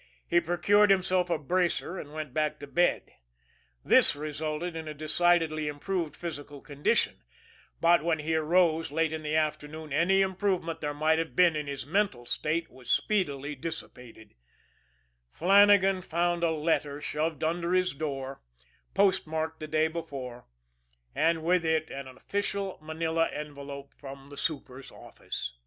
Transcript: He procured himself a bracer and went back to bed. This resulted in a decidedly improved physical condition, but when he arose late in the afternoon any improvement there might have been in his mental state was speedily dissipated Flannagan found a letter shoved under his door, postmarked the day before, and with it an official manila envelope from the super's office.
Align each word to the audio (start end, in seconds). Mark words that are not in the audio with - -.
He 0.27 0.39
procured 0.41 0.89
himself 0.89 1.29
a 1.29 1.37
bracer 1.37 1.99
and 1.99 2.11
went 2.11 2.33
back 2.33 2.59
to 2.61 2.65
bed. 2.65 3.11
This 3.85 4.15
resulted 4.15 4.75
in 4.75 4.87
a 4.87 4.95
decidedly 4.95 5.67
improved 5.67 6.15
physical 6.15 6.59
condition, 6.59 7.21
but 7.79 8.01
when 8.03 8.17
he 8.17 8.35
arose 8.35 8.89
late 8.91 9.13
in 9.13 9.21
the 9.21 9.35
afternoon 9.35 9.93
any 9.93 10.23
improvement 10.23 10.81
there 10.81 10.95
might 10.95 11.19
have 11.19 11.35
been 11.35 11.55
in 11.55 11.67
his 11.67 11.85
mental 11.85 12.25
state 12.25 12.71
was 12.71 12.89
speedily 12.89 13.53
dissipated 13.53 14.33
Flannagan 15.29 16.01
found 16.01 16.41
a 16.43 16.49
letter 16.49 16.99
shoved 16.99 17.43
under 17.43 17.73
his 17.73 17.93
door, 17.93 18.41
postmarked 18.95 19.59
the 19.59 19.67
day 19.67 19.87
before, 19.87 20.47
and 21.13 21.43
with 21.43 21.63
it 21.63 21.91
an 21.91 22.07
official 22.07 22.79
manila 22.81 23.27
envelope 23.29 23.93
from 23.93 24.29
the 24.31 24.37
super's 24.37 24.91
office. 24.91 25.53